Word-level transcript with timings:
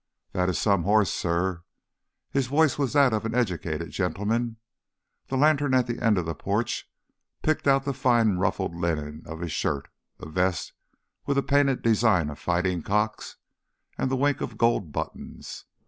"That 0.31 0.49
is 0.49 0.57
some 0.57 0.81
horse, 0.85 1.11
sir." 1.13 1.61
His 2.31 2.47
voice 2.47 2.75
was 2.75 2.93
that 2.93 3.13
of 3.13 3.23
an 3.23 3.35
educated 3.35 3.91
gentleman. 3.91 4.57
The 5.27 5.37
lantern 5.37 5.75
at 5.75 5.85
the 5.85 5.99
end 6.03 6.17
of 6.17 6.25
the 6.25 6.33
porch 6.33 6.89
picked 7.43 7.67
out 7.67 7.85
the 7.85 7.93
fine 7.93 8.37
ruffled 8.37 8.73
linen 8.75 9.21
of 9.27 9.41
his 9.41 9.51
shirt, 9.51 9.89
a 10.19 10.27
vest 10.27 10.73
with 11.27 11.37
a 11.37 11.43
painted 11.43 11.83
design 11.83 12.31
of 12.31 12.39
fighting 12.39 12.81
cocks, 12.81 13.37
and 13.95 14.09
the 14.09 14.15
wink 14.17 14.41
of 14.41 14.57
gold 14.57 14.91
buttons. 14.91 15.65